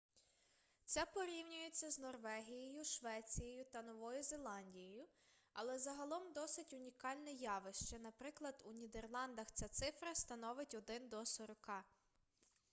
це 0.85 1.05
порівнюється 1.05 1.91
з 1.91 1.99
норвегією 1.99 2.83
швецією 2.83 3.65
та 3.71 3.81
новою 3.81 4.23
зеландією 4.23 5.07
але 5.53 5.79
загалом 5.79 6.33
досить 6.33 6.73
унікальне 6.73 7.31
явище 7.31 7.99
наприклад 7.99 8.61
у 8.65 8.71
нідерландах 8.73 9.47
ця 9.53 9.67
цифра 9.67 10.15
становить 10.15 10.73
один 10.73 11.09
до 11.09 11.25
сорока 11.25 11.83